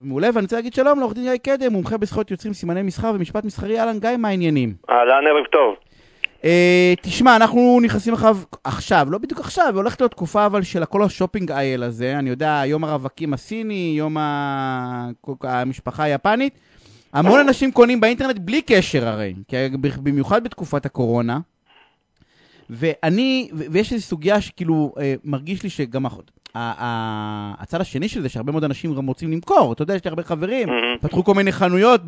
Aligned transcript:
מעולה, 0.00 0.28
ואני 0.34 0.44
רוצה 0.44 0.56
להגיד 0.56 0.74
שלום 0.74 0.98
לעורך 0.98 1.14
דין 1.14 1.24
יאי 1.24 1.38
קדם, 1.38 1.72
מומחה 1.72 1.96
בזכויות 1.96 2.30
יוצרים, 2.30 2.54
סימני 2.54 2.82
מסחר 2.82 3.12
ומשפט 3.14 3.44
מסחרי, 3.44 3.80
אהלן 3.80 3.98
גיא, 3.98 4.16
מה 4.18 4.28
העניינים? 4.28 4.74
אהלן, 4.90 5.26
ערב 5.26 5.46
טוב. 5.52 5.74
אה, 6.44 6.94
תשמע, 7.02 7.36
אנחנו 7.36 7.80
נכנסים 7.82 8.14
אחריו 8.14 8.36
עכשיו, 8.64 9.06
לא 9.10 9.18
בדיוק 9.18 9.40
עכשיו, 9.40 9.72
הולכת 9.76 10.00
להיות 10.00 10.10
תקופה 10.12 10.46
אבל 10.46 10.62
של 10.62 10.82
הכל 10.82 11.02
השופינג 11.02 11.52
אייל 11.52 11.82
הזה, 11.82 12.18
אני 12.18 12.30
יודע, 12.30 12.62
יום 12.66 12.84
הרווקים 12.84 13.34
הסיני, 13.34 13.94
יום 13.98 14.16
ה... 14.16 15.08
המשפחה 15.42 16.02
היפנית. 16.02 16.58
המון 17.12 17.40
אנשים 17.40 17.72
קונים 17.72 18.00
באינטרנט 18.00 18.38
בלי 18.38 18.62
קשר 18.62 19.08
הרי, 19.08 19.34
במיוחד 20.02 20.44
בתקופת 20.44 20.86
הקורונה. 20.86 21.38
ואני, 22.70 23.48
ויש 23.52 23.92
איזו 23.92 24.04
סוגיה 24.04 24.40
שכאילו 24.40 24.94
אה, 24.98 25.14
מרגיש 25.24 25.62
לי 25.62 25.70
שגם 25.70 26.06
הצד 27.60 27.80
השני 27.80 28.08
של 28.08 28.22
זה, 28.22 28.28
שהרבה 28.28 28.52
מאוד 28.52 28.64
אנשים 28.64 28.94
גם 28.94 29.06
רוצים 29.06 29.32
למכור, 29.32 29.72
אתה 29.72 29.82
יודע, 29.82 29.94
יש 29.94 30.04
לי 30.04 30.08
הרבה 30.08 30.22
חברים, 30.22 30.68
פתחו 31.00 31.24
כל 31.24 31.34
מיני 31.34 31.52
חנויות, 31.52 32.00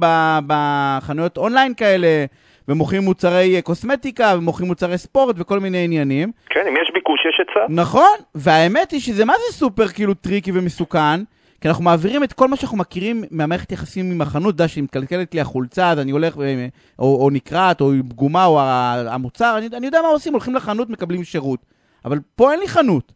בחנויות 0.46 1.36
אונליין 1.36 1.74
כאלה, 1.74 2.24
ומוכרים 2.68 3.02
מוצרי 3.02 3.56
אה, 3.56 3.62
קוסמטיקה, 3.62 4.34
ומוכרים 4.38 4.68
מוצרי 4.68 4.98
ספורט 4.98 5.36
וכל 5.38 5.60
מיני 5.60 5.84
עניינים. 5.84 6.32
כן, 6.50 6.60
אם 6.68 6.74
יש 6.82 6.90
ביקוש, 6.94 7.20
יש 7.28 7.46
היצע. 7.48 7.66
נכון, 7.68 8.16
והאמת 8.34 8.90
היא 8.90 9.00
שזה 9.00 9.24
מה 9.24 9.32
זה 9.32 9.56
סופר 9.56 9.88
כאילו 9.88 10.14
טריקי 10.14 10.52
ומסוכן, 10.54 11.20
כי 11.60 11.68
אנחנו 11.68 11.84
מעבירים 11.84 12.24
את 12.24 12.32
כל 12.32 12.48
מה 12.48 12.56
שאנחנו 12.56 12.78
מכירים 12.78 13.24
מהמערכת 13.30 13.72
יחסים 13.72 14.10
עם 14.10 14.20
החנות, 14.20 14.54
אתה 14.54 14.62
יודע, 14.62 14.68
שהיא 14.68 14.84
מתקלקלת 14.84 15.34
לי 15.34 15.40
החולצה, 15.40 15.90
אז 15.90 15.98
אני 15.98 16.10
הולך, 16.10 16.38
אה, 16.38 16.66
או, 16.98 17.24
או 17.24 17.30
נקרעת, 17.30 17.80
או 17.80 17.92
פגומה, 18.08 18.44
או 18.44 18.60
המוצר, 19.08 19.58
אני, 19.58 19.68
אני 19.76 19.86
יודע 19.86 20.02
מה 20.02 20.08
עושים, 20.08 20.32
הולכים 20.32 20.54
לחנות, 20.54 20.90
מקבלים 20.90 21.24
שירות. 21.24 21.60
אבל 22.04 22.18
פה 22.36 22.52
אין 22.52 22.60
לי 22.60 22.68
חנות. 22.68 23.12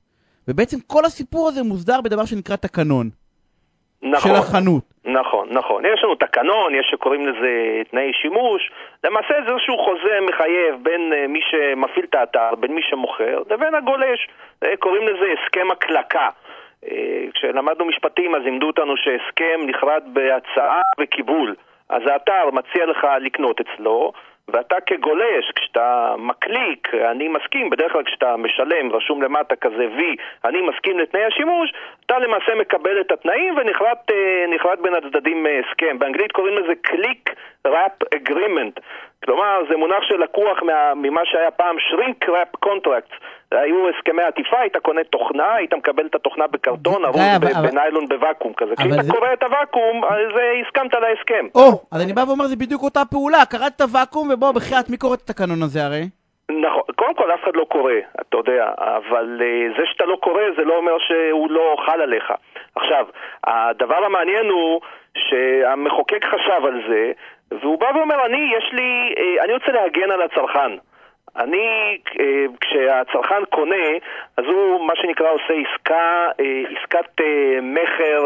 ובעצם 0.48 0.76
כל 0.86 1.04
הסיפור 1.04 1.48
הזה 1.48 1.62
מוסדר 1.62 2.00
בדבר 2.00 2.24
שנקרא 2.24 2.56
תקנון. 2.56 3.10
נכון, 4.02 4.30
של 4.30 4.36
החנות. 4.38 4.84
נכון, 5.04 5.48
נכון. 5.50 5.84
יש 5.84 6.04
לנו 6.04 6.14
תקנון, 6.14 6.74
יש 6.74 6.86
שקוראים 6.90 7.26
לזה 7.26 7.82
תנאי 7.90 8.12
שימוש. 8.12 8.70
למעשה 9.04 9.34
זה 9.46 9.52
איזשהו 9.52 9.78
חוזה 9.78 10.18
מחייב 10.28 10.74
בין 10.82 11.12
uh, 11.12 11.28
מי 11.28 11.40
שמפעיל 11.50 12.04
את 12.10 12.14
האתר, 12.14 12.54
בין 12.54 12.74
מי 12.74 12.82
שמוכר, 12.82 13.42
לבין 13.50 13.74
הגולש. 13.74 14.28
Uh, 14.64 14.68
קוראים 14.78 15.08
לזה 15.08 15.26
הסכם 15.32 15.70
הקלקה. 15.70 16.28
Uh, 16.84 16.88
כשלמדנו 17.34 17.84
משפטים 17.84 18.34
אז 18.34 18.42
לימדו 18.42 18.66
אותנו 18.66 18.96
שהסכם 18.96 19.60
נחרד 19.66 20.02
בהצעה 20.12 20.80
וקיבול. 21.00 21.54
אז 21.88 22.02
האתר 22.06 22.50
מציע 22.52 22.86
לך 22.86 23.06
לקנות 23.20 23.60
אצלו, 23.60 24.12
ואתה 24.48 24.76
כגולש, 24.86 25.50
כשאתה 25.54 26.14
מקליק, 26.18 26.94
אני 26.94 27.28
מסכים, 27.28 27.70
בדרך 27.70 27.92
כלל 27.92 28.04
כשאתה 28.04 28.36
משלם, 28.36 28.92
רשום 28.92 29.22
למטה 29.22 29.56
כזה 29.56 29.86
V, 29.98 30.00
אני 30.44 30.60
מסכים 30.60 30.98
לתנאי 30.98 31.24
השימוש, 31.24 31.72
אתה 32.06 32.18
למעשה 32.18 32.54
מקבל 32.54 33.00
את 33.00 33.12
התנאים 33.12 33.56
ונחלט 33.56 34.10
אה, 34.10 34.76
בין 34.82 34.94
הצדדים 34.94 35.46
אה, 35.46 35.60
הסכם. 35.60 35.98
באנגלית 35.98 36.32
קוראים 36.32 36.58
לזה 36.58 36.72
Click 36.86 37.32
Wrap 37.68 38.06
Agreement. 38.14 38.80
כלומר, 39.24 39.58
זה 39.68 39.76
מונח 39.76 40.02
שלקוח 40.02 40.58
ממה 40.96 41.20
שהיה 41.24 41.50
פעם 41.50 41.76
Shrink 41.76 42.28
Wrap 42.28 42.68
Contracts. 42.68 43.14
היו 43.52 43.88
הסכמי 43.88 44.22
עטיפה, 44.22 44.60
היית 44.60 44.76
קונה 44.76 45.04
תוכנה, 45.04 45.54
היית 45.54 45.74
מקבל 45.74 46.06
את 46.06 46.14
התוכנה 46.14 46.46
בקרטון, 46.46 47.04
ארוז 47.04 47.20
בניילון 47.62 48.08
בוואקום 48.08 48.52
כזה. 48.56 48.76
כשאתה 48.76 49.12
קורא 49.12 49.32
את 49.32 49.42
הוואקום, 49.42 50.04
אז 50.04 50.32
הסכמת 50.66 50.94
להסכם. 50.94 51.46
או, 51.54 51.82
אז 51.92 52.02
אני 52.02 52.12
בא 52.12 52.20
ואומר, 52.26 52.46
זה 52.46 52.56
בדיוק 52.56 52.82
אותה 52.82 53.02
פעולה, 53.10 53.44
קראת 53.50 53.72
את 53.76 53.80
הוואקום, 53.80 54.30
ובוא, 54.32 54.52
בחייאת, 54.52 54.90
מי 54.90 54.96
קורא 54.96 55.14
את 55.14 55.20
התקנון 55.20 55.62
הזה 55.62 55.84
הרי? 55.84 56.21
נכון, 56.50 56.82
קודם 56.96 57.14
כל 57.14 57.32
אף 57.34 57.44
אחד 57.44 57.56
לא 57.56 57.64
קורא, 57.64 57.92
אתה 58.20 58.36
יודע, 58.36 58.70
אבל 58.78 59.40
uh, 59.40 59.78
זה 59.78 59.86
שאתה 59.86 60.04
לא 60.04 60.16
קורא 60.16 60.42
זה 60.56 60.64
לא 60.64 60.76
אומר 60.76 60.98
שהוא 60.98 61.50
לא 61.50 61.76
חל 61.86 62.00
עליך. 62.00 62.32
עכשיו, 62.74 63.06
הדבר 63.44 64.04
המעניין 64.04 64.46
הוא 64.46 64.80
שהמחוקק 65.18 66.24
חשב 66.24 66.66
על 66.66 66.82
זה, 66.88 67.12
והוא 67.50 67.78
בא 67.78 67.90
ואומר, 67.94 68.26
אני, 68.26 68.52
יש 68.58 68.72
לי, 68.72 69.14
uh, 69.16 69.44
אני 69.44 69.52
רוצה 69.52 69.72
להגן 69.72 70.10
על 70.10 70.22
הצרכן. 70.22 70.72
אני, 71.36 71.98
אה, 72.20 72.44
כשהצרכן 72.60 73.44
קונה, 73.50 73.86
אז 74.36 74.44
הוא 74.44 74.86
מה 74.86 74.96
שנקרא 74.96 75.30
עושה 75.30 75.54
עסקה, 75.54 76.28
אה, 76.40 76.62
עסקת 76.70 77.20
אה, 77.20 77.58
מכר 77.62 78.24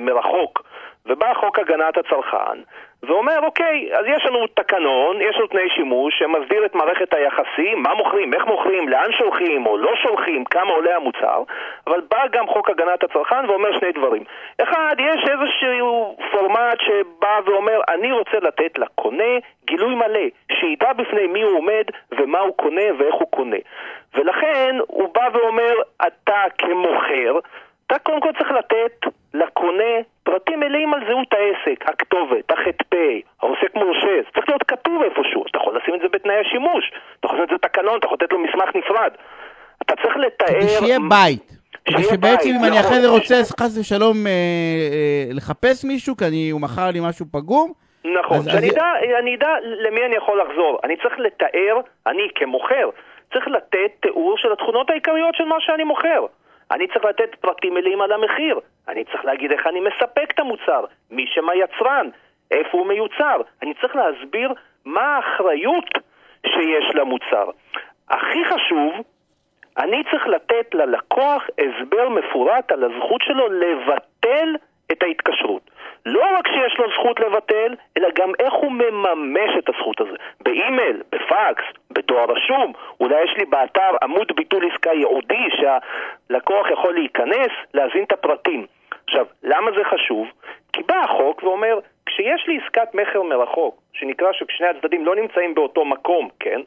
מרחוק, 0.00 0.65
ובא 1.06 1.34
חוק 1.34 1.58
הגנת 1.58 1.96
הצרכן, 1.98 2.58
ואומר, 3.02 3.38
אוקיי, 3.42 3.90
אז 3.98 4.06
יש 4.06 4.26
לנו 4.26 4.46
תקנון, 4.46 5.20
יש 5.20 5.36
לנו 5.36 5.46
תנאי 5.46 5.68
שימוש 5.70 6.18
שמסדיר 6.18 6.64
את 6.66 6.74
מערכת 6.74 7.14
היחסים, 7.14 7.82
מה 7.82 7.94
מוכרים, 7.94 8.34
איך 8.34 8.46
מוכרים, 8.46 8.88
לאן 8.88 9.12
שולחים 9.12 9.66
או 9.66 9.76
לא 9.76 9.96
שולחים, 10.02 10.44
כמה 10.44 10.70
עולה 10.70 10.96
המוצר, 10.96 11.42
אבל 11.86 12.00
בא 12.10 12.26
גם 12.32 12.46
חוק 12.46 12.70
הגנת 12.70 13.04
הצרכן 13.04 13.50
ואומר 13.50 13.78
שני 13.78 13.92
דברים. 13.92 14.24
אחד, 14.62 14.96
יש 14.98 15.24
איזשהו 15.30 16.16
פורמט 16.32 16.80
שבא 16.80 17.40
ואומר, 17.44 17.80
אני 17.88 18.12
רוצה 18.12 18.38
לתת 18.42 18.78
לקונה 18.78 19.38
גילוי 19.64 19.94
מלא, 19.94 20.26
שידע 20.52 20.92
בפני 20.92 21.26
מי 21.26 21.42
הוא 21.42 21.58
עומד 21.58 21.84
ומה 22.18 22.38
הוא 22.38 22.56
קונה 22.56 22.84
ואיך 22.98 23.14
הוא 23.14 23.30
קונה. 23.30 23.56
ולכן 24.14 24.76
הוא 24.86 25.14
בא 25.14 25.28
ואומר, 25.32 25.74
אתה 26.06 26.42
כמוכר, 26.58 27.38
אתה 27.86 27.98
קודם 27.98 28.20
כל 28.20 28.32
צריך 28.38 28.50
לתת 28.50 29.12
לקונה 29.34 29.94
פרטים 30.22 30.60
מלאים 30.60 30.94
על 30.94 31.00
זהות 31.08 31.32
העסק, 31.32 31.88
הכתובת, 31.88 32.50
הח"פ, 32.50 32.94
העוסק 33.42 33.74
מורשה, 33.74 34.16
זה 34.24 34.30
צריך 34.34 34.48
להיות 34.48 34.62
כתוב 34.62 35.02
איפשהו, 35.02 35.44
אתה 35.50 35.58
יכול 35.58 35.76
לשים 35.76 35.94
את 35.94 36.00
זה 36.00 36.08
בתנאי 36.08 36.36
השימוש, 36.46 36.92
אתה 37.20 37.26
יכול 37.26 37.38
לעשות 37.38 37.52
את 37.52 37.60
זה 37.62 37.68
תקנון, 37.68 37.98
אתה 37.98 38.06
יכול 38.06 38.18
לתת 38.20 38.32
לו 38.32 38.38
מסמך 38.38 38.76
נפרד. 38.76 39.12
אתה 39.82 39.94
צריך 39.96 40.16
לתאר... 40.16 40.60
כדי 40.60 40.68
שיהיה 40.68 40.98
בית. 41.08 41.56
כדי 41.84 42.02
שבעצם 42.02 42.48
אם 42.48 42.64
אני 42.64 42.80
אחרי 42.80 43.00
זה 43.00 43.08
רוצה 43.08 43.34
חס 43.60 43.78
ושלום 43.78 44.26
אה, 44.26 44.32
אה, 44.32 45.34
לחפש 45.34 45.84
מישהו, 45.84 46.16
כי 46.16 46.50
הוא 46.50 46.60
מכר 46.60 46.90
לי 46.92 47.00
משהו 47.08 47.26
פגום, 47.32 47.72
נכון, 48.04 48.38
שאני 48.42 49.34
אדע 49.36 49.52
למי 49.62 50.00
אני 50.06 50.16
יכול 50.16 50.40
לחזור. 50.40 50.78
אני 50.84 50.96
צריך 50.96 51.18
לתאר, 51.18 51.80
אני 52.06 52.28
כמוכר, 52.34 52.90
צריך 53.32 53.48
לתת 53.48 53.90
תיאור 54.00 54.34
של 54.38 54.52
התכונות 54.52 54.90
העיקריות 54.90 55.34
של 55.34 55.44
מה 55.44 55.56
שאני 55.60 55.84
מוכר. 55.84 56.26
אני 56.70 56.86
צריך 56.88 57.04
לתת 57.04 57.34
פרטים 57.34 57.74
מלאים 57.74 58.00
על 58.00 58.12
המחיר. 58.12 58.60
אני 58.88 59.04
צריך 59.04 59.24
להגיד 59.24 59.52
איך 59.52 59.66
אני 59.66 59.80
מספק 59.80 60.30
את 60.30 60.38
המוצר, 60.38 60.84
מי 61.10 61.24
שם 61.26 61.48
היצרן, 61.48 62.08
איפה 62.50 62.78
הוא 62.78 62.86
מיוצר. 62.86 63.40
אני 63.62 63.74
צריך 63.74 63.96
להסביר 63.96 64.52
מה 64.84 65.16
האחריות 65.16 65.90
שיש 66.46 66.94
למוצר. 66.94 67.50
הכי 68.08 68.44
חשוב, 68.44 68.94
אני 69.78 70.04
צריך 70.10 70.26
לתת 70.26 70.74
ללקוח 70.74 71.42
הסבר 71.58 72.08
מפורט 72.08 72.72
על 72.72 72.84
הזכות 72.84 73.22
שלו 73.22 73.48
לבטל 73.48 74.56
את 74.92 75.02
ההתקשרות. 75.02 75.70
לא 76.06 76.24
רק 76.38 76.48
שיש 76.48 76.78
לו 76.78 76.84
זכות 76.90 77.20
לבטל, 77.20 77.74
אלא 77.96 78.08
גם 78.14 78.32
איך 78.38 78.54
הוא 78.54 78.72
מממש 78.72 79.50
את 79.58 79.68
הזכות 79.68 80.00
הזו. 80.00 80.14
באימייל, 80.40 81.02
בפקס, 81.12 81.64
בדואר 81.90 82.24
רשום, 82.32 82.72
אולי 83.00 83.24
יש 83.24 83.30
לי 83.36 83.44
באתר 83.44 83.90
עמוד 84.02 84.32
ביטול 84.36 84.70
עסקה 84.72 84.90
ייעודי 84.92 85.48
שהלקוח 85.56 86.70
יכול 86.70 86.94
להיכנס, 86.94 87.52
להזין 87.74 88.04
את 88.04 88.12
הפרטים. 88.12 88.66
עכשיו, 89.06 89.26
למה 89.42 89.70
זה 89.76 89.84
חשוב? 89.84 90.28
כי 90.72 90.82
בא 90.82 90.96
החוק 91.04 91.42
ואומר, 91.42 91.78
כשיש 92.06 92.46
לי 92.48 92.58
עסקת 92.62 92.94
מכר 92.94 93.22
מרחוק, 93.22 93.80
שנקרא 93.92 94.32
שכשני 94.32 94.66
הצדדים 94.66 95.06
לא 95.06 95.16
נמצאים 95.16 95.54
באותו 95.54 95.84
מקום, 95.84 96.28
כן? 96.40 96.60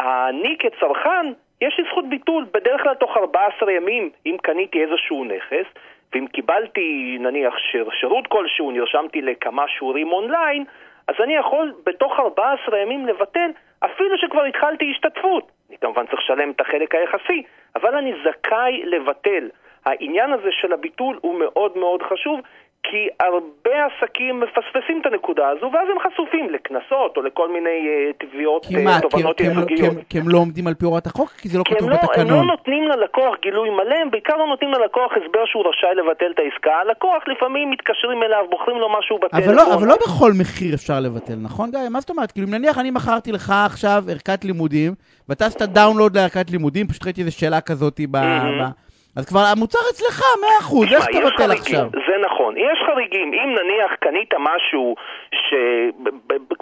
אני 0.00 0.56
כצרכן, 0.58 1.32
יש 1.60 1.78
לי 1.78 1.84
זכות 1.90 2.08
ביטול, 2.08 2.46
בדרך 2.54 2.82
כלל 2.82 2.94
תוך 2.94 3.16
14 3.16 3.72
ימים, 3.72 4.10
אם 4.26 4.36
קניתי 4.42 4.84
איזשהו 4.84 5.24
נכס, 5.24 5.66
ואם 6.14 6.26
קיבלתי 6.26 7.16
נניח 7.20 7.54
שיר, 7.58 7.88
שירות 8.00 8.26
כלשהו, 8.26 8.70
נרשמתי 8.70 9.22
לכמה 9.22 9.68
שיעורים 9.68 10.12
אונליין, 10.12 10.64
אז 11.08 11.14
אני 11.24 11.36
יכול 11.36 11.74
בתוך 11.86 12.20
14 12.20 12.78
ימים 12.78 13.06
לבטל 13.06 13.50
אפילו 13.80 14.18
שכבר 14.18 14.44
התחלתי 14.44 14.90
השתתפות. 14.90 15.52
אני 15.68 15.78
כמובן 15.78 16.06
צריך 16.06 16.18
לשלם 16.18 16.50
את 16.50 16.60
החלק 16.60 16.94
היחסי, 16.94 17.42
אבל 17.76 17.96
אני 17.96 18.12
זכאי 18.24 18.82
לבטל. 18.84 19.48
העניין 19.84 20.32
הזה 20.32 20.48
של 20.50 20.72
הביטול 20.72 21.18
הוא 21.20 21.38
מאוד 21.38 21.78
מאוד 21.78 22.02
חשוב, 22.02 22.40
כי 22.90 23.08
הרבה 23.20 23.76
עסקים 23.86 24.40
מפספסים 24.40 25.00
את 25.00 25.06
הנקודה 25.06 25.48
הזו, 25.48 25.70
ואז 25.72 25.88
הם 25.92 25.98
חשופים 26.06 26.50
לקנסות 26.50 27.16
או 27.16 27.22
לכל 27.22 27.52
מיני 27.52 27.78
uh, 27.88 28.26
תביעות, 28.26 28.64
uh, 28.64 29.02
תובנות 29.02 29.40
ייצוגיות. 29.40 29.94
כי, 29.98 30.04
כי 30.08 30.18
הם 30.18 30.28
לא 30.28 30.38
עומדים 30.38 30.66
על 30.66 30.74
פי 30.74 30.84
הוראת 30.84 31.06
החוק? 31.06 31.30
כי 31.30 31.48
זה 31.48 31.58
לא 31.58 31.64
כתוב 31.64 31.90
לא, 31.90 31.96
בתקנון. 31.96 32.30
הם 32.30 32.34
לא 32.34 32.42
נותנים 32.42 32.84
ללקוח 32.88 33.34
גילוי 33.42 33.70
מלא, 33.70 33.94
הם 34.02 34.10
בעיקר 34.10 34.36
לא 34.36 34.46
נותנים 34.46 34.70
ללקוח 34.70 35.12
הסבר 35.12 35.44
שהוא 35.44 35.64
רשאי 35.68 35.94
לבטל 35.94 36.30
את 36.34 36.38
העסקה. 36.38 36.74
הלקוח 36.80 37.22
לפעמים 37.28 37.70
מתקשרים 37.70 38.22
אליו, 38.22 38.44
בוחרים 38.50 38.78
לו 38.78 38.88
משהו 38.98 39.18
בטלפון. 39.18 39.42
אבל 39.42 39.54
לא, 39.54 39.74
אבל 39.74 39.86
לא 39.86 39.96
בכל 39.96 40.32
מחיר 40.40 40.74
אפשר 40.74 41.00
לבטל, 41.00 41.36
נכון 41.42 41.70
גיא? 41.70 41.88
מה 41.90 42.00
זאת 42.00 42.10
אומרת? 42.10 42.32
כאילו, 42.32 42.46
נניח 42.46 42.78
אני 42.78 42.90
מכרתי 42.90 43.32
לך 43.32 43.52
עכשיו 43.66 44.04
ערכת 44.08 44.44
לימודים, 44.44 44.94
ואתה 45.28 45.46
עשית 45.46 45.62
דאונלוד 45.62 46.16
לערכת 46.16 46.50
לימודים, 46.50 46.86
פשוט 46.86 47.04
ראיתי 47.04 47.20
איזו 47.20 47.38
שאלה 47.38 47.60
כזאת 47.60 48.00
ב... 48.10 48.16
Mm-hmm. 48.16 48.83
אז 49.16 49.28
כבר 49.28 49.40
המוצר 49.52 49.78
אצלך, 49.90 50.22
מאה 50.40 50.58
אחוז, 50.60 50.92
איך 50.92 51.06
תבטל 51.06 51.50
עכשיו? 51.52 51.86
זה 52.06 52.16
נכון, 52.26 52.56
יש 52.56 52.78
חריגים. 52.86 53.32
אם 53.34 53.54
נניח 53.58 53.94
קנית 53.94 54.34
משהו, 54.38 54.94
ש... 55.34 55.54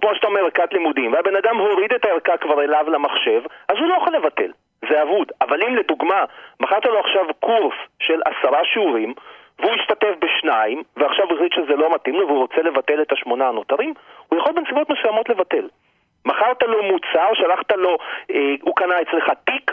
כמו 0.01 0.11
שאתה 0.15 0.27
אומר, 0.27 0.41
ערכת 0.41 0.73
לימודים, 0.73 1.13
והבן 1.13 1.37
אדם 1.37 1.57
הוריד 1.57 1.93
את 1.93 2.05
הערכה 2.05 2.37
כבר 2.37 2.63
אליו 2.63 2.85
למחשב, 2.91 3.43
אז 3.69 3.77
הוא 3.79 3.89
לא 3.89 3.95
יכול 3.95 4.15
לבטל, 4.17 4.51
זה 4.91 5.03
אבוד. 5.03 5.33
אבל 5.41 5.63
אם 5.63 5.77
לדוגמה, 5.77 6.25
מכרת 6.61 6.87
לו 6.87 7.01
עכשיו 7.01 7.25
קורס 7.41 7.75
של 8.03 8.21
עשרה 8.25 8.61
שיעורים, 8.65 9.15
והוא 9.59 9.75
השתתף 9.75 10.15
בשניים, 10.19 10.83
ועכשיו 10.97 11.25
הוא 11.25 11.35
החליט 11.35 11.53
שזה 11.53 11.77
לא 11.77 11.95
מתאים 11.95 12.15
לו 12.15 12.27
והוא 12.27 12.39
רוצה 12.39 12.63
לבטל 12.63 13.03
את 13.03 13.13
השמונה 13.13 13.49
הנותרים, 13.49 13.95
הוא 14.29 14.39
יכול 14.39 14.53
בנסיבות 14.53 14.91
מסוימות 14.91 15.29
לבטל. 15.29 15.69
מכרת 16.25 16.63
לו 16.63 16.83
מוצר, 16.83 17.29
שלחת 17.35 17.73
לו, 17.73 17.97
אה, 18.31 18.55
הוא 18.63 18.77
קנה 18.77 18.95
אצלך 19.03 19.31
תיק, 19.45 19.71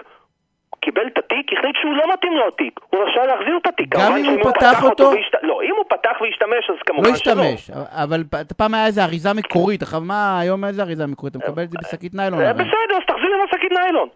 קיבל 0.81 1.07
את 1.07 1.17
התיק, 1.17 1.53
החליט 1.53 1.75
שהוא 1.81 1.93
לא 1.93 2.13
מתאים 2.13 2.33
לו 2.33 2.47
התיק, 2.47 2.79
הוא 2.89 3.03
רשאי 3.03 3.27
להחזיר 3.27 3.57
את 3.61 3.67
התיק. 3.67 3.89
גם 3.89 4.15
אם 4.15 4.25
הוא 4.25 4.51
פתח 4.53 4.83
אותו? 4.83 5.03
והשת... 5.03 5.35
לא, 5.41 5.61
אם 5.63 5.75
הוא 5.77 5.85
פתח 5.89 6.21
והשתמש, 6.21 6.69
אז 6.69 6.75
לא 6.75 6.83
כמובן 6.85 7.15
שלא. 7.15 7.41
השתמש, 7.41 7.77
אבל 7.89 8.23
פעם 8.57 8.73
היה 8.73 8.85
איזה 8.85 9.03
אריזה 9.03 9.33
מקורית, 9.33 9.81
עכשיו 9.81 10.01
מה, 10.01 10.39
היום 10.39 10.65
איזה 10.65 10.81
אריזה 10.81 11.07
מקורית? 11.07 11.35
אתה 11.35 11.45
מקבל 11.45 11.63
את 11.63 11.71
זה 11.71 11.77
בשקית 11.81 12.13
ניילון. 12.13 12.41
אה. 12.41 12.53
בסדר, 12.53 12.95
אז 12.97 13.03
תחזיר 13.07 13.29
עם 13.35 13.41
השקית 13.49 13.71
ניילון. 13.71 14.09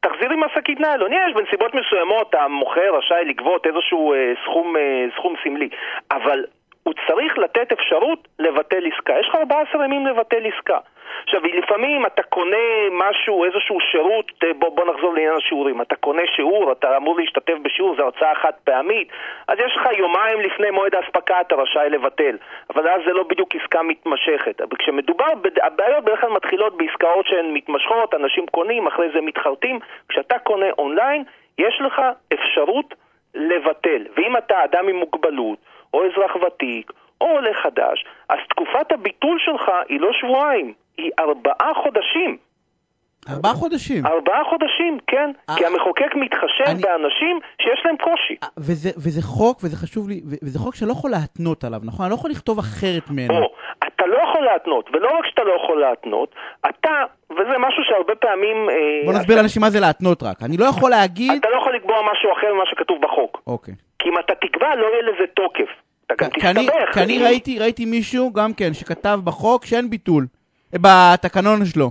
תחזיר 0.00 0.30
עם 0.30 0.42
השקית 0.42 0.80
ניילון. 0.80 1.12
יש, 1.12 1.34
בנסיבות 1.34 1.74
מסוימות 1.74 2.34
המוכר 2.34 2.96
רשאי 2.98 3.24
לגבות 3.24 3.66
איזשהו 3.66 4.12
אה, 4.12 4.32
סכום, 4.44 4.76
אה, 4.76 5.06
סכום 5.16 5.34
סמלי, 5.44 5.68
אבל 6.10 6.44
צריך 7.18 7.38
לתת 7.38 7.72
אפשרות 7.72 8.28
לבטל 8.38 8.86
עסקה. 8.86 9.14
יש 9.20 9.28
לך 9.28 9.34
14 9.34 9.84
ימים 9.84 10.06
לבטל 10.06 10.46
עסקה. 10.46 10.78
עכשיו, 11.24 11.40
לפעמים 11.44 12.06
אתה 12.06 12.22
קונה 12.22 12.66
משהו, 12.92 13.44
איזשהו 13.44 13.80
שירות, 13.80 14.32
אה, 14.44 14.52
בוא, 14.58 14.76
בוא 14.76 14.84
נחזור 14.84 15.14
לעניין 15.14 15.34
השיעורים. 15.34 15.82
אתה 15.82 15.96
קונה 15.96 16.22
שיעור, 16.36 16.72
אתה 16.72 16.96
אמור 16.96 17.16
להשתתף 17.16 17.54
בשיעור, 17.62 17.96
זו 17.96 18.02
הרצאה 18.02 18.34
חד 18.34 18.52
פעמית, 18.64 19.08
אז 19.48 19.58
יש 19.58 19.76
לך 19.76 19.88
יומיים 19.98 20.40
לפני 20.40 20.70
מועד 20.70 20.94
האספקה 20.94 21.40
אתה 21.40 21.54
רשאי 21.54 21.90
לבטל. 21.90 22.36
אבל 22.74 22.88
אז 22.88 23.00
זה 23.06 23.12
לא 23.12 23.22
בדיוק 23.22 23.54
עסקה 23.54 23.82
מתמשכת. 23.82 24.60
כשמדובר, 24.78 25.32
הבעיות 25.62 26.04
בדרך 26.04 26.20
כלל 26.20 26.30
מתחילות 26.30 26.76
בעסקאות 26.76 27.26
שהן 27.26 27.46
מתמשכות, 27.54 28.14
אנשים 28.14 28.46
קונים, 28.46 28.86
אחרי 28.86 29.08
זה 29.14 29.20
מתחרטים. 29.20 29.78
כשאתה 30.08 30.38
קונה 30.38 30.66
אונליין, 30.78 31.24
יש 31.58 31.80
לך 31.80 32.02
אפשרות 32.32 32.94
לבטל. 33.34 34.02
ואם 34.16 34.36
אתה 34.36 34.64
אדם 34.64 34.88
עם 34.88 34.96
מוגבלות, 34.96 35.58
או 35.94 36.04
אזרח 36.06 36.36
ותיק, 36.36 36.92
או 37.20 37.26
עולה 37.26 37.50
חדש, 37.62 38.04
אז 38.28 38.38
תקופת 38.48 38.92
הביטול 38.92 39.38
שלך 39.44 39.62
היא 39.88 40.00
לא 40.00 40.10
שבועיים, 40.12 40.72
היא 40.98 41.10
ארבעה 41.18 41.74
חודשים. 41.82 42.36
ארבעה 43.30 43.54
חודשים. 43.54 44.06
ארבעה 44.06 44.44
חודשים, 44.44 44.98
כן. 45.06 45.30
אה, 45.50 45.54
כי 45.56 45.66
המחוקק 45.66 46.14
מתחשב 46.14 46.64
אני- 46.66 46.82
באנשים 46.82 47.38
שיש 47.62 47.80
להם 47.84 47.96
קושי. 47.96 48.36
אה, 48.42 48.48
וזה, 48.58 48.90
וזה 48.96 49.22
חוק, 49.22 49.58
וזה 49.64 49.76
חשוב 49.76 50.08
לי, 50.08 50.20
וזה 50.42 50.58
חוק 50.58 50.74
שאני 50.74 50.88
לא 50.88 50.92
יכול 50.92 51.10
להתנות 51.10 51.64
עליו, 51.64 51.80
נכון? 51.84 52.04
אני 52.04 52.10
לא 52.10 52.14
יכול 52.14 52.30
לכתוב 52.30 52.58
אחרת 52.58 53.10
ממנו. 53.10 53.34
או, 53.38 53.52
אתה 53.86 54.06
לא 54.06 54.18
יכול 54.28 54.44
להתנות, 54.44 54.90
ולא 54.92 55.18
רק 55.18 55.26
שאתה 55.26 55.44
לא 55.44 55.52
יכול 55.62 55.80
להתנות, 55.80 56.34
אתה, 56.68 56.90
וזה 57.30 57.58
משהו 57.58 57.82
שהרבה 57.88 58.14
פעמים... 58.14 58.56
אה, 58.70 58.76
בוא 59.04 59.12
נסביר 59.12 59.36
לאנשים 59.36 59.62
מה 59.62 59.70
זה 59.70 59.80
להתנות 59.80 60.22
רק. 60.22 60.36
אני 60.42 60.56
לא 60.56 60.64
יכול 60.64 60.90
להגיד... 60.90 61.32
אתה 61.40 61.48
לא 61.50 61.56
יכול 61.56 61.74
לקבוע 61.76 61.96
משהו 62.12 62.32
אחר 62.32 62.54
ממה 62.54 62.64
שכתוב 62.66 62.98
בחוק. 63.02 63.42
אוקיי. 63.46 63.74
כי 63.98 64.08
אם 64.08 64.18
אתה 64.18 64.34
תקבע, 64.34 64.74
לא 64.74 64.86
יהיה 64.86 65.02
לזה 65.02 65.26
תוקף. 65.34 65.68
אתה 66.12 66.24
גם 66.24 66.30
תסתבך. 66.30 66.94
כי 66.94 67.00
אני 67.00 67.18
ראיתי, 67.22 67.58
ראיתי 67.58 67.84
מישהו 67.84 68.32
גם 68.32 68.52
כן 68.56 68.74
שכתב 68.74 69.18
בחוק 69.24 69.64
שאין 69.64 69.90
ביטול. 69.90 70.26
אה, 70.74 70.78
בתקנון 70.82 71.64
שלו. 71.64 71.90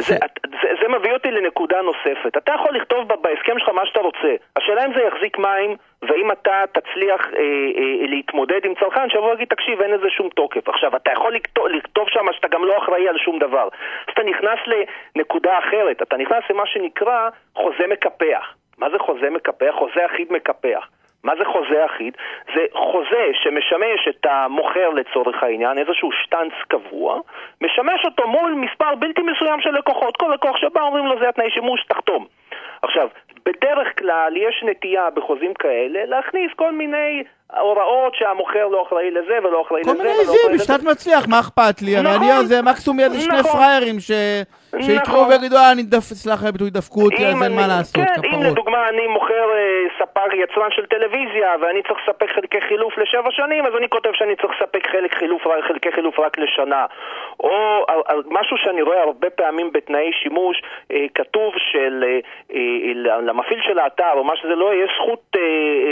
זה, 0.00 0.16
זה, 0.62 0.68
זה 0.82 0.88
מביא 0.88 1.12
אותי 1.12 1.30
לנקודה 1.30 1.82
נוספת. 1.82 2.36
אתה 2.36 2.52
יכול 2.54 2.76
לכתוב 2.76 3.08
ב- 3.08 3.22
בהסכם 3.22 3.58
שלך 3.58 3.68
מה 3.68 3.86
שאתה 3.86 4.00
רוצה. 4.00 4.34
השאלה 4.56 4.86
אם 4.86 4.92
זה 4.94 5.00
יחזיק 5.02 5.38
מים, 5.38 5.76
ואם 6.02 6.32
אתה 6.32 6.64
תצליח 6.72 7.20
אה, 7.20 7.40
אה, 7.78 8.06
להתמודד 8.06 8.60
עם 8.64 8.74
צרכן 8.80 9.10
שיבוא 9.10 9.30
ויגיד, 9.30 9.48
תקשיב, 9.48 9.80
אין 9.80 9.90
לזה 9.90 10.10
שום 10.10 10.28
תוקף. 10.28 10.68
עכשיו, 10.68 10.96
אתה 10.96 11.12
יכול 11.12 11.34
לכתוב, 11.34 11.66
לכתוב 11.66 12.08
שם 12.08 12.26
שאתה 12.32 12.48
גם 12.48 12.64
לא 12.64 12.78
אחראי 12.78 13.08
על 13.08 13.18
שום 13.18 13.38
דבר. 13.38 13.68
אז 14.06 14.12
אתה 14.12 14.22
נכנס 14.22 14.58
לנקודה 14.66 15.58
אחרת. 15.58 16.02
אתה 16.02 16.16
נכנס 16.16 16.42
למה 16.50 16.66
שנקרא 16.66 17.28
חוזה 17.54 17.86
מקפח. 17.90 18.54
מה 18.78 18.90
זה 18.90 18.98
חוזה 18.98 19.30
מקפח? 19.30 19.74
חוזה 19.78 20.06
אחיד 20.06 20.32
מקפח. 20.32 20.88
מה 21.24 21.32
זה 21.38 21.44
חוזה 21.44 21.84
אחיד? 21.86 22.14
זה 22.54 22.62
חוזה 22.74 23.24
שמשמש 23.42 24.08
את 24.08 24.26
המוכר 24.30 24.88
לצורך 24.90 25.42
העניין, 25.42 25.78
איזשהו 25.78 26.10
שטנץ 26.12 26.52
קבוע, 26.68 27.20
משמש 27.60 28.00
אותו 28.04 28.28
מול 28.28 28.52
מספר 28.52 28.94
בלתי 28.94 29.22
מסוים 29.22 29.60
של 29.60 29.70
לקוחות. 29.70 30.16
כל 30.16 30.30
לקוח 30.34 30.56
שבא 30.56 30.80
אומרים 30.82 31.06
לו 31.06 31.18
זה 31.20 31.28
התנאי 31.28 31.50
שימוש, 31.50 31.84
תחתום. 31.88 32.26
עכשיו, 32.82 33.08
בדרך 33.46 33.98
כלל 33.98 34.32
יש 34.36 34.64
נטייה 34.66 35.10
בחוזים 35.14 35.54
כאלה 35.54 36.00
להכניס 36.06 36.50
כל 36.56 36.72
מיני 36.72 37.22
הוראות 37.60 38.14
שהמוכר 38.14 38.66
לא 38.66 38.84
אחראי 38.88 39.10
לזה 39.10 39.38
ולא 39.44 39.62
אחראי 39.66 39.84
כל 39.84 39.90
לזה 39.90 40.02
מיני 40.02 40.14
ולא 40.14 40.22
עזים, 40.22 40.34
אחראי 40.40 40.54
לזה. 40.54 40.64
בשיטת 40.74 40.90
מצליח, 40.90 41.28
מה 41.28 41.40
אכפת 41.40 41.82
לי? 41.82 41.92
נכון. 42.02 42.06
אני 42.06 42.46
זה 42.46 42.62
מקסימום 42.62 43.00
יהיה 43.00 43.10
שני 43.20 43.38
נכון. 43.38 43.52
פראיירים 43.52 44.00
ש- 44.00 44.42
שיקראו 44.80 45.20
נכון. 45.22 45.28
ויגידו, 45.32 45.56
אה, 45.56 45.72
אני 45.72 45.82
דף, 45.82 45.98
סלח 46.00 46.42
לי 46.60 46.70
דפקו 46.70 47.00
אותי, 47.02 47.26
אז 47.26 47.42
אין 47.42 47.52
מה 47.56 47.66
לעשות, 47.66 47.94
כן, 47.94 48.02
אם 48.24 48.30
כפרות. 48.30 48.44
לדוגמה 48.52 48.88
אני 48.88 49.06
מוכר 49.06 49.46
אה, 49.56 49.87
ספק 50.18 50.34
יצרן 50.34 50.70
של 50.70 50.86
טלוויזיה 50.86 51.54
ואני 51.60 51.82
צריך 51.82 52.00
לספק 52.02 52.30
חלקי 52.30 52.60
חילוף 52.60 52.98
לשבע 52.98 53.30
שנים, 53.30 53.66
אז 53.66 53.76
אני 53.76 53.88
כותב 53.88 54.12
שאני 54.12 54.36
צריך 54.36 54.52
לספק 54.60 54.86
חלק 54.86 55.14
חילוף, 55.14 55.42
חלקי 55.68 55.92
חילוף 55.92 56.18
רק 56.18 56.38
לשנה. 56.38 56.86
או 57.40 57.84
משהו 58.30 58.56
שאני 58.56 58.82
רואה 58.82 59.02
הרבה 59.02 59.30
פעמים 59.30 59.72
בתנאי 59.72 60.12
שימוש, 60.12 60.62
אה, 60.90 61.06
כתוב 61.14 61.54
של 61.56 62.04
אה, 62.06 62.18
אה, 62.54 63.20
למפעיל 63.20 63.60
של 63.62 63.78
האתר, 63.78 64.12
או 64.14 64.24
מה 64.24 64.36
שזה 64.36 64.54
לא 64.54 64.74
יהיה, 64.74 64.84
יש 64.84 64.90
זכות 65.02 65.36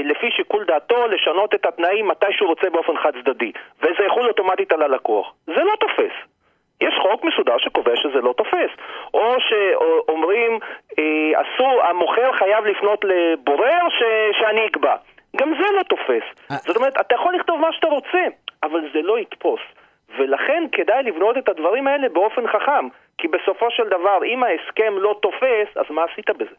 לפי 0.05 0.31
שיקול 0.31 0.65
דעתו 0.65 1.07
לשנות 1.07 1.55
את 1.55 1.67
התנאים 1.67 2.09
מתי 2.09 2.27
שהוא 2.31 2.49
רוצה 2.49 2.71
באופן 2.71 2.97
חד 2.97 3.13
צדדי. 3.25 3.53
וזה 3.81 4.05
יחול 4.07 4.29
אוטומטית 4.29 4.73
על 4.73 4.83
הלקוח. 4.83 5.33
זה 5.47 5.65
לא 5.65 5.73
תופס. 5.81 6.36
יש 6.81 6.95
חוק 7.03 7.25
מסודר 7.25 7.59
שקובע 7.59 7.97
שזה 7.97 8.21
לא 8.21 8.35
תופס. 8.37 8.71
או 9.15 9.35
שאומרים, 9.49 10.53
אה, 10.99 11.05
אסור, 11.43 11.83
המוכר 11.83 12.33
חייב 12.39 12.65
לפנות 12.65 13.05
לבורר 13.05 13.89
ש, 13.89 14.03
שאני 14.41 14.67
אקבע. 14.67 14.97
גם 15.37 15.55
זה 15.61 15.67
לא 15.79 15.83
תופס. 15.83 16.25
אה. 16.51 16.57
זאת 16.67 16.77
אומרת, 16.77 16.95
אתה 17.01 17.15
יכול 17.15 17.35
לכתוב 17.37 17.61
מה 17.61 17.69
שאתה 17.73 17.87
רוצה, 17.87 18.23
אבל 18.63 18.81
זה 18.93 19.03
לא 19.03 19.19
יתפוס. 19.19 19.61
ולכן 20.19 20.63
כדאי 20.73 21.03
לבנות 21.03 21.37
את 21.39 21.49
הדברים 21.49 21.87
האלה 21.87 22.09
באופן 22.09 22.47
חכם. 22.47 22.89
כי 23.19 23.29
בסופו 23.29 23.67
של 23.71 23.83
דבר, 23.87 24.19
אם 24.35 24.43
ההסכם 24.43 24.93
לא 24.99 25.19
תופס, 25.23 25.77
אז 25.77 25.85
מה 25.91 26.03
עשית 26.13 26.31
בזה? 26.31 26.55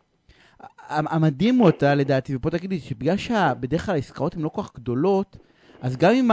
המ- 0.90 1.08
המדהים 1.12 1.56
הוא 1.56 1.66
אותה, 1.68 1.96
לדעתי, 1.96 2.36
ופה 2.36 2.50
תגיד 2.50 2.70
לי, 2.70 2.78
שבגלל 2.80 3.18
שבדרך 3.18 3.82
כלל 3.86 3.96
העסקאות 3.96 4.34
הן 4.34 4.42
לא 4.42 4.50
כל 4.50 4.62
כך 4.62 4.76
גדולות, 4.76 5.28
אז 5.82 5.98
גם 5.98 6.12
אם 6.12 6.28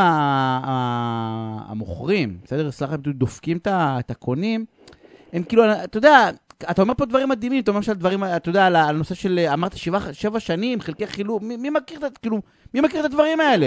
המוכרים, 1.68 2.28
בסדר, 2.44 2.70
סלח 2.70 2.90
לי, 2.90 3.12
דופקים 3.12 3.58
את 3.66 4.10
הקונים, 4.10 4.64
הם 5.32 5.42
כאילו, 5.42 5.62
אתה 5.84 5.98
יודע, 5.98 6.16
אתה 6.70 6.82
אומר 6.82 6.94
פה 6.94 7.04
דברים 7.04 7.28
מדהימים, 7.28 7.62
אתה 7.62 7.70
אומר 7.70 7.78
למשל 7.78 7.92
דברים, 7.92 8.18
אתה 8.36 8.48
יודע, 8.48 8.66
על 8.66 8.76
הנושא 8.76 9.14
של, 9.14 9.38
אמרת 9.52 9.72
שבע, 9.76 9.98
שבע 10.12 10.40
שנים, 10.40 10.80
חלקי 10.80 11.06
חילוב, 11.06 11.44
מי, 11.44 11.56
מי 11.56 11.70
מכיר 11.70 11.98
את, 12.06 12.18
כאילו, 12.18 12.36
מי 12.74 12.80
מכיר 12.80 13.00
את 13.00 13.04
הדברים 13.04 13.40
האלה? 13.40 13.66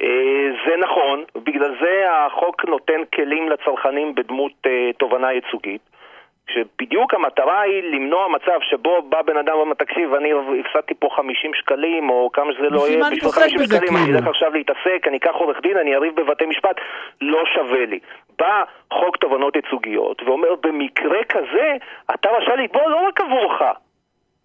אה, 0.00 0.48
זה 0.66 0.76
נכון, 0.80 1.24
בגלל 1.44 1.74
זה 1.80 2.04
החוק 2.10 2.64
נותן 2.64 3.00
כלים 3.14 3.48
לצרכנים 3.48 4.14
בדמות 4.14 4.52
אה, 4.66 4.90
תובענה 4.98 5.32
ייצוגית. 5.32 5.80
שבדיוק 6.50 7.14
המטרה 7.14 7.60
היא 7.60 7.82
למנוע 7.82 8.28
מצב 8.28 8.58
שבו 8.60 9.02
בא 9.02 9.22
בן 9.22 9.36
אדם 9.36 9.56
ואומר, 9.56 9.74
תקשיב, 9.74 10.14
אני 10.14 10.32
הפסדתי 10.60 10.94
פה 10.94 11.08
50 11.16 11.54
שקלים, 11.54 12.10
או 12.10 12.30
כמה 12.32 12.52
שזה 12.52 12.68
לא 12.70 12.88
יהיה, 12.88 13.00
בשביל 13.00 13.16
מתעסק 13.16 13.42
50 13.42 13.58
בזה, 13.58 13.76
שקלים, 13.76 13.96
אני 13.96 14.04
כאילו? 14.04 14.18
אלך 14.18 14.26
עכשיו 14.26 14.54
להתעסק, 14.54 15.06
אני 15.06 15.16
אקח 15.16 15.34
עורך 15.34 15.60
דין, 15.62 15.76
אני 15.76 15.96
אריב 15.96 16.20
בבתי 16.20 16.46
משפט, 16.46 16.76
לא 17.20 17.42
שווה 17.54 17.86
לי. 17.86 17.98
בא 18.38 18.64
חוק 18.92 19.16
תובענות 19.16 19.56
ייצוגיות 19.56 20.22
ואומר, 20.22 20.48
במקרה 20.62 21.24
כזה, 21.24 21.76
אתה 22.14 22.30
רשאי 22.30 22.56
לתבוע 22.56 22.88
לא 22.88 23.06
רק 23.08 23.20
עבורך, 23.20 23.62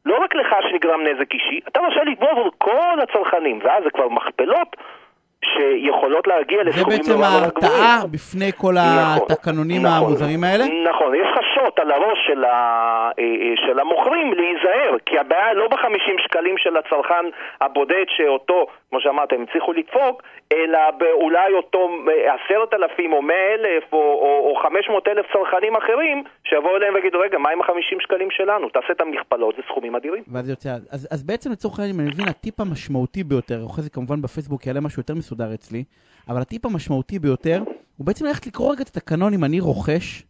לא 0.05 0.23
רק 0.23 0.35
לך 0.35 0.55
שנגרם 0.69 1.01
נזק 1.03 1.33
אישי, 1.33 1.59
אתה 1.67 1.79
רשאי 1.79 2.05
לתבוע 2.05 2.31
עבור 2.31 2.51
כל 2.57 2.99
הצרכנים, 3.03 3.59
ואז 3.63 3.83
זה 3.83 3.89
כבר 3.89 4.09
מכפלות 4.09 4.75
שיכולות 5.43 6.27
להגיע 6.27 6.63
זה 6.63 6.69
לסכומים 6.69 6.97
בעצם 6.97 7.11
נורא 7.11 7.27
גבוהים. 7.27 7.43
ההרתעה 7.43 8.07
בפני 8.11 8.51
כל 8.57 8.73
נכון, 8.73 9.31
התקנונים 9.31 9.81
נכון, 9.81 9.97
המוזרים 9.97 10.43
האלה? 10.43 10.63
נכון, 10.89 11.15
יש 11.15 11.33
שוט 11.63 11.79
על 11.79 11.91
הראש 11.91 12.19
של, 12.27 12.45
ה... 12.45 12.49
אה, 13.19 13.23
אה, 13.23 13.53
של 13.67 13.79
המוכרים 13.79 14.33
להיזהר, 14.33 14.95
כי 15.05 15.19
הבעיה 15.19 15.53
לא 15.53 15.67
בחמישים 15.67 16.15
שקלים 16.19 16.57
של 16.57 16.77
הצרכן 16.77 17.25
הבודד 17.61 18.05
שאותו, 18.07 18.67
כמו 18.89 19.01
שאמרת, 19.01 19.33
הם 19.33 19.45
הצליחו 19.49 19.73
לדפוק, 19.73 20.23
אלא 20.53 20.79
באולי 20.97 21.53
אותו 21.53 21.89
אה, 22.07 22.35
עשרת 22.35 22.73
אלפים 22.73 23.13
או 23.13 23.21
מאה 23.21 23.53
אלף 23.53 23.93
או 23.93 24.53
חמש 24.63 24.89
מאות 24.89 25.07
אלף 25.07 25.25
צרכנים 25.33 25.75
אחרים 25.75 26.23
שיבואו 26.43 26.75
אליהם 26.77 26.93
ויגידו, 26.93 27.19
רגע, 27.19 27.37
מה 27.37 27.49
עם 27.49 27.61
החמישים 27.61 27.99
שקלים 27.99 28.31
שלנו? 28.31 28.69
תעשה 28.69 28.91
את 28.91 29.01
המכפלות, 29.01 29.55
זה 29.55 29.61
סכומים 29.67 29.95
אדירים. 29.95 30.23
ואז 30.33 30.49
יוצא, 30.49 30.69
אז, 30.69 31.07
אז 31.11 31.23
בעצם 31.23 31.51
לצורך 31.51 31.79
העניין, 31.79 31.99
אני 31.99 32.09
מבין, 32.09 32.27
הטיפ 32.27 32.59
המשמעותי 32.59 33.23
ביותר, 33.23 33.59
אחרי 33.71 33.83
זה 33.83 33.89
כמובן 33.89 34.21
בפייסבוק 34.21 34.67
יעלה 34.67 34.81
משהו 34.81 34.99
יותר 34.99 35.13
מסודר 35.13 35.32
אצלי, 35.41 35.83
אבל 36.29 36.41
הטיפ 36.41 36.65
המשמעותי 36.65 37.19
ביותר, 37.19 37.63
הוא 37.97 38.05
בעצם 38.05 38.25
ללכת 38.25 38.47
לקרוא 38.47 38.71
רגע 38.71 38.81
את 38.81 38.87
התקנון 38.87 39.33
אם 39.33 39.43
אני 39.43 39.59
רוכש. 39.59 40.23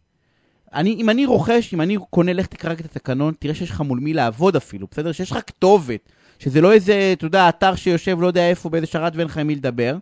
אני, 0.74 0.94
אם 0.94 1.10
אני 1.10 1.26
רוכש, 1.26 1.74
אם 1.74 1.80
אני 1.80 1.96
קונה, 2.10 2.32
לך 2.32 2.46
תקרא 2.46 2.70
רגע 2.70 2.80
את 2.80 2.96
התקנון, 2.96 3.34
תראה 3.38 3.54
שיש 3.54 3.70
לך 3.70 3.80
מול 3.80 3.98
מי 3.98 4.14
לעבוד 4.14 4.56
אפילו, 4.56 4.86
בסדר? 4.90 5.12
שיש 5.12 5.30
לך 5.30 5.38
כתובת, 5.46 6.08
שזה 6.38 6.60
לא 6.60 6.72
איזה, 6.72 7.10
אתה 7.12 7.24
יודע, 7.24 7.48
אתר 7.48 7.74
שיושב 7.74 8.20
לא 8.20 8.26
יודע 8.26 8.48
איפה, 8.50 8.68
באיזה 8.68 8.86
שרת 8.86 9.16
ואין 9.16 9.26
לך 9.26 9.38
עם 9.38 9.46
מי 9.46 9.54
לדבר. 9.54 9.96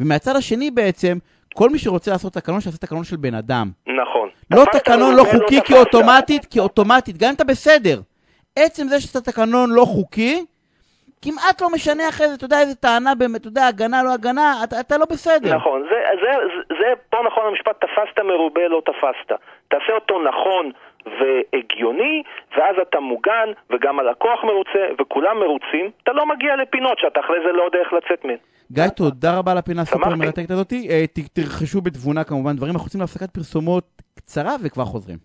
ומהצד 0.00 0.36
השני 0.36 0.70
בעצם, 0.70 1.18
כל 1.54 1.70
מי 1.70 1.78
שרוצה 1.78 2.10
לעשות 2.10 2.32
תקנון, 2.32 2.60
שיעשה 2.60 2.78
תקנון 2.78 3.04
של 3.04 3.16
בן 3.16 3.34
אדם. 3.34 3.70
נכון. 3.86 4.28
לא 4.50 4.64
תקנון 4.72 5.14
לא 5.14 5.24
חוקי 5.24 5.60
תפסת. 5.60 5.66
כי 5.66 5.74
אוטומטית, 5.74 6.44
כי 6.44 6.60
אוטומטית, 6.60 7.16
גם 7.16 7.28
אם 7.28 7.34
אתה 7.34 7.44
בסדר. 7.44 8.00
עצם 8.56 8.88
זה 8.88 9.00
שאתה 9.00 9.20
תקנון 9.20 9.70
לא 9.70 9.84
חוקי, 9.84 10.44
כמעט 11.22 11.62
לא 11.62 11.68
משנה 11.72 12.08
אחרי 12.08 12.28
זה, 12.28 12.34
אתה 12.34 12.44
יודע 12.44 12.60
איזה 12.60 12.74
טענה 12.74 13.14
באמת, 13.14 13.40
אתה 13.40 13.48
יודע, 13.48 13.66
הגנה 13.66 14.02
לא 14.02 14.12
הגנה, 14.14 14.54
אתה, 14.64 14.80
אתה 14.80 14.98
לא 14.98 15.06
בסדר. 15.12 15.56
נכון, 15.56 15.82
זה, 15.90 15.96
זה, 16.22 16.30
זה, 16.68 16.74
זה 16.78 16.86
פה 17.10 17.18
נכון 17.26 17.44
המשפט, 17.46 17.84
תפסת 17.84 18.18
מרובה 18.24 18.68
לא 18.68 18.82
תפסת. 18.84 19.40
תעשה 19.68 19.92
אותו 19.94 20.22
נכון 20.22 20.70
והגיוני, 21.06 22.22
ואז 22.56 22.76
אתה 22.82 23.00
מוגן, 23.00 23.48
וגם 23.70 23.98
הלקוח 23.98 24.44
מרוצה, 24.44 24.86
וכולם 25.00 25.40
מרוצים, 25.40 25.90
אתה 26.02 26.12
לא 26.12 26.26
מגיע 26.26 26.56
לפינות 26.56 26.98
שאתה 26.98 27.20
אחרי 27.20 27.36
זה 27.46 27.52
לא 27.52 27.62
יודע 27.62 27.78
איך 27.78 27.92
לצאת 27.92 28.24
מהן. 28.24 28.36
גיא, 28.72 28.88
תודה 28.88 29.38
רבה 29.38 29.52
על 29.52 29.58
הפינה 29.58 29.82
הסופר 29.82 30.16
מרתקת 30.16 30.50
הזאתי. 30.50 30.88
אה, 30.90 31.04
תרכשו 31.32 31.80
בתבונה 31.80 32.24
כמובן 32.24 32.56
דברים, 32.56 32.72
אנחנו 32.74 32.86
יוצאים 32.86 33.00
להפסקת 33.00 33.30
פרסומות 33.30 33.84
קצרה 34.16 34.56
וכבר 34.62 34.84
חוזרים. 34.84 35.18